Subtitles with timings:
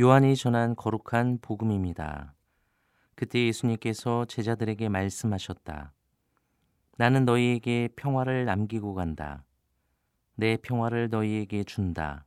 [0.00, 2.34] 요한이 전한 거룩한 복음입니다.
[3.14, 5.92] 그때 예수님께서 제자들에게 말씀하셨다.
[6.96, 9.44] 나는 너희에게 평화를 남기고 간다.
[10.36, 12.24] 내 평화를 너희에게 준다.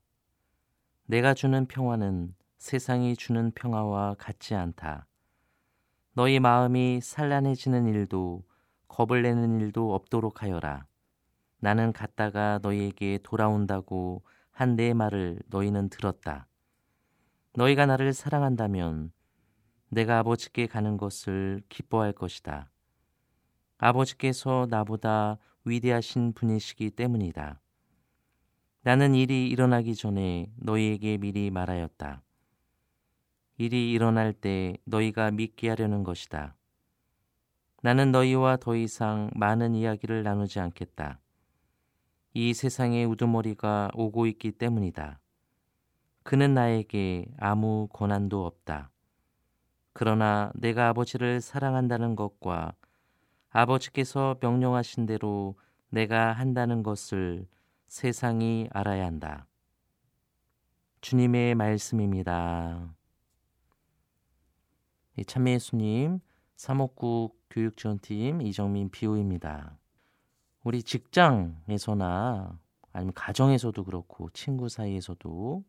[1.08, 5.08] 내가 주는 평화는 세상이 주는 평화와 같지 않다.
[6.14, 8.44] 너희 마음이 산란해지는 일도
[8.88, 10.86] 겁을 내는 일도 없도록 하여라.
[11.60, 14.22] 나는 갔다가 너희에게 돌아온다고
[14.52, 16.48] 한 내 말을 너희는 들었다.
[17.56, 19.12] 너희가 나를 사랑한다면
[19.90, 22.72] 내가 아버지께 가는 것을 기뻐할 것이다.
[23.78, 27.62] 아버지께서 나보다 위대하신 분이시기 때문이다.
[28.82, 32.24] 나는 일이 일어나기 전에 너희에게 미리 말하였다.
[33.58, 36.56] 일이 일어날 때 너희가 믿게 하려는 것이다.
[37.84, 41.20] 나는 너희와 더 이상 많은 이야기를 나누지 않겠다.
[42.34, 45.20] 이 세상의 우두머리가 오고 있기 때문이다.
[46.24, 48.92] 그는 나에게 아무 권한도 없다.
[49.94, 52.74] 그러나 내가 아버지를 사랑한다는 것과
[53.50, 55.56] 아버지께서 명령하신 대로
[55.90, 57.48] 내가 한다는 것을
[57.88, 59.46] 세상이 알아야 한다.
[61.02, 62.96] 주님의 말씀입니다.
[65.28, 66.20] 참여예수님,
[66.56, 69.78] 사목국 교육지원팀 이정민 비호입니다.
[70.64, 72.58] 우리 직장에서나
[72.94, 75.64] 아니면 가정에서도 그렇고 친구 사이에서도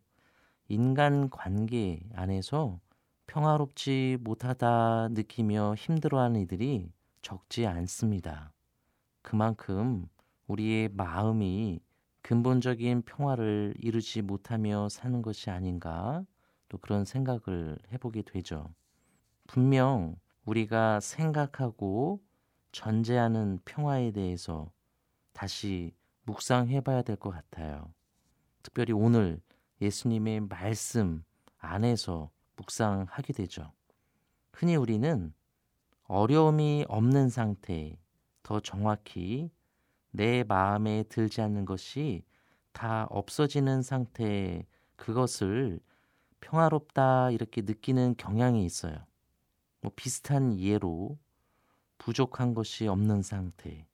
[0.69, 2.81] 인간 관계 안에서
[3.27, 8.53] 평화롭지 못하다 느끼며 힘들어하는 이들이 적지 않습니다.
[9.23, 10.07] 그만큼
[10.47, 11.81] 우리의 마음이
[12.23, 16.25] 근본적인 평화를 이루지 못하며 사는 것이 아닌가
[16.69, 18.75] 또 그런 생각을 해보게 되죠.
[19.47, 22.23] 분명 우리가 생각하고
[22.73, 24.71] 전제하는 평화에 대해서
[25.33, 27.93] 다시 묵상해 봐야 될 것 같아요.
[28.63, 29.41] 특별히 오늘
[29.81, 31.25] 예수님의 말씀
[31.59, 33.73] 안에서 묵상하게 되죠.
[34.53, 35.33] 흔히 우리는
[36.05, 37.99] 어려움이 없는 상태,
[38.43, 39.51] 더 정확히
[40.11, 42.23] 내 마음에 들지 않는 것이
[42.73, 44.65] 다 없어지는 상태
[44.97, 45.81] 그것을
[46.41, 48.97] 평화롭다 이렇게 느끼는 경향이 있어요.
[49.81, 51.19] 뭐 비슷한 예로
[51.99, 53.87] 부족한 것이 없는 상태,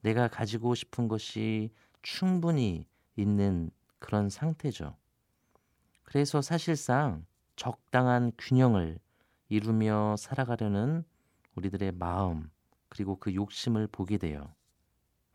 [0.00, 1.70] 내가 가지고 싶은 것이
[2.02, 2.86] 충분히
[3.16, 4.96] 있는 그런 상태죠.
[6.12, 7.24] 그래서 사실상
[7.56, 8.98] 적당한 균형을
[9.48, 11.04] 이루며 살아가려는
[11.54, 12.50] 우리들의 마음,
[12.90, 14.54] 그리고 그 욕심을 보게 돼요.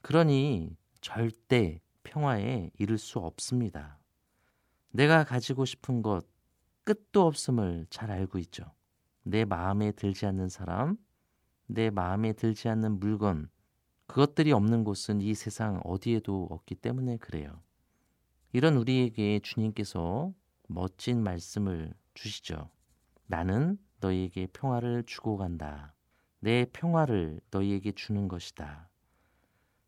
[0.03, 3.97] 그러니 절대 평화에 이를 수 없습니다.
[4.91, 6.27] 내가 가지고 싶은 것
[6.83, 8.63] 끝도 없음을 잘 알고 있죠.
[9.23, 10.95] 내 마음에 들지 않는 사람,
[11.65, 13.49] 내 마음에 들지 않는 물건,
[14.05, 17.63] 그것들이 없는 곳은 이 세상 어디에도 없기 때문에 그래요.
[18.53, 20.35] 이런 우리에게 주님께서
[20.67, 22.69] 멋진 말씀을 주시죠.
[23.25, 25.93] 나는 너희에게 평화를 주고 간다.
[26.39, 28.89] 내 평화를 너희에게 주는 것이다.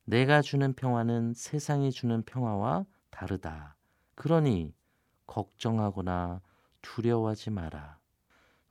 [0.05, 3.75] 내가 주는 평화는 세상이 주는 평화와 다르다.
[4.15, 4.73] 그러니
[5.27, 6.41] 걱정하거나
[6.81, 7.99] 두려워하지 마라.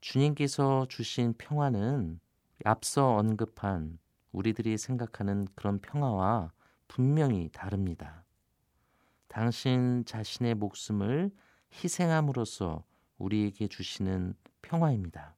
[0.01, 2.19] 주님께서 주신 평화는
[2.65, 3.99] 앞서 언급한
[4.33, 6.53] 우리들이 생각하는 그런 평화와
[6.89, 8.25] 분명히 다릅니다.
[9.29, 11.31] 당신 자신의 목숨을
[11.73, 12.85] 희생함으로써
[13.19, 15.37] 우리에게 주시는 평화입니다.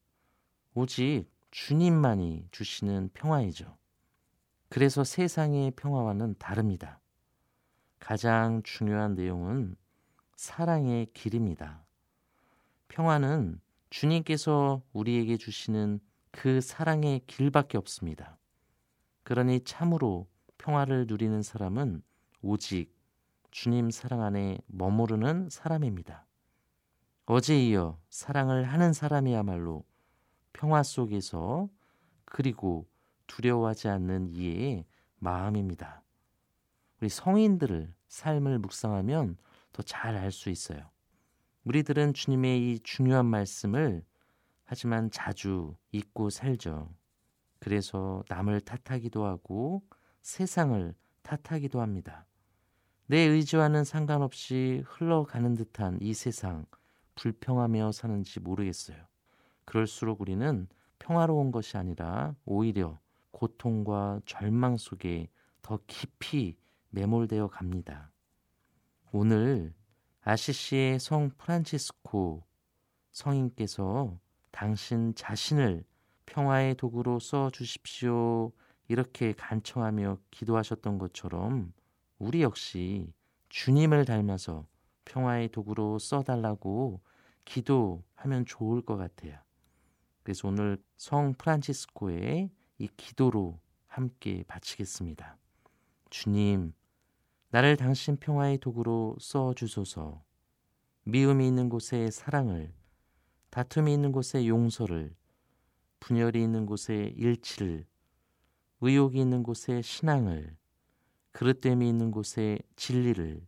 [0.73, 3.77] 오직 주님만이 주시는 평화이죠.
[4.69, 7.01] 그래서 세상의 평화와는 다릅니다.
[7.99, 9.75] 가장 중요한 내용은
[10.35, 11.83] 사랑의 길입니다.
[12.87, 13.59] 평화는
[13.89, 15.99] 주님께서 우리에게 주시는
[16.31, 18.37] 그 사랑의 길밖에 없습니다.
[19.23, 20.27] 그러니 참으로
[20.57, 22.01] 평화를 누리는 사람은
[22.41, 22.93] 오직
[23.51, 26.25] 주님 사랑 안에 머무르는 사람입니다.
[27.25, 29.85] 어제 이어 사랑을 하는 사람이야말로
[30.53, 31.69] 평화 속에서
[32.25, 32.87] 그리고
[33.27, 34.85] 두려워하지 않는 이의
[35.17, 36.03] 마음입니다.
[36.99, 39.37] 우리 성인들을 삶을 묵상하면
[39.73, 40.89] 더 잘 알 수 있어요.
[41.63, 44.03] 우리들은 주님의 이 중요한 말씀을
[44.65, 46.93] 하지만 자주 잊고 살죠.
[47.59, 49.83] 그래서 남을 탓하기도 하고
[50.21, 52.25] 세상을 탓하기도 합니다.
[53.07, 56.65] 내 의지와는 상관없이 흘러가는 듯한 이 세상
[57.15, 58.97] 불평하며 사는지 모르겠어요.
[59.65, 60.67] 그럴수록 우리는
[60.99, 62.99] 평화로운 것이 아니라 오히려
[63.31, 65.29] 고통과 절망 속에
[65.61, 66.57] 더 깊이
[66.89, 68.11] 매몰되어 갑니다.
[69.11, 69.73] 오늘
[70.21, 72.43] 아시시의 성 프란치스코
[73.11, 74.17] 성인께서
[74.51, 75.83] 당신 자신을
[76.25, 78.51] 평화의 도구로 써 주십시오.
[78.87, 81.73] 이렇게 간청하며 기도하셨던 것처럼
[82.21, 83.11] 우리 역시
[83.49, 84.67] 주님을 닮아서
[85.05, 87.01] 평화의 도구로 써달라고
[87.45, 89.39] 기도하면 좋을 것 같아요.
[90.21, 95.35] 그래서 오늘 성 프란치스코의 이 기도로 함께 바치겠습니다.
[96.11, 96.73] 주님,
[97.49, 100.23] 나를 당신 평화의 도구로 써 주소서.
[101.05, 102.71] 미움이 있는 곳에 사랑을,
[103.49, 105.15] 다툼이 있는 곳에 용서를,
[105.99, 107.87] 분열이 있는 곳에 일치를,
[108.81, 110.60] 의욕이 있는 곳에 신앙을,
[111.31, 113.45] 그릇됨이 있는 곳에 진리를,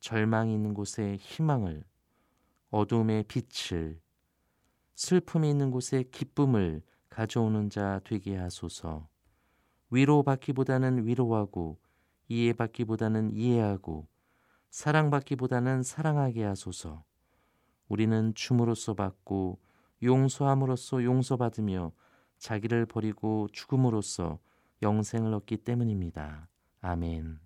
[0.00, 1.84] 절망이 있는 곳에 희망을,
[2.70, 4.00] 어둠의 빛을,
[4.94, 9.08] 슬픔이 있는 곳에 기쁨을 가져오는 자 되게 하소서.
[9.90, 11.78] 위로받기보다는 위로하고
[12.28, 14.08] 이해받기보다는 이해하고
[14.70, 17.04] 사랑받기보다는 사랑하게 하소서.
[17.88, 19.60] 우리는 춤으로써 받고
[20.02, 21.92] 용서함으로써 용서받으며
[22.38, 24.38] 자기를 버리고 죽음으로써
[24.82, 26.48] 영생을 얻기 때문입니다.
[26.80, 27.45] 아멘.